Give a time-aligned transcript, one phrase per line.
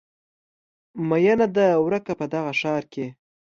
[1.09, 3.05] میینه ده ورکه په دغه ښار کې